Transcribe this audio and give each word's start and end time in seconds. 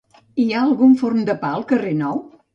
Hi 0.43 0.47
ha 0.53 0.63
algun 0.69 0.95
forn 1.03 1.29
de 1.29 1.37
pa 1.45 1.53
al 1.59 1.69
carrer 1.75 1.95
nou? 2.03 2.21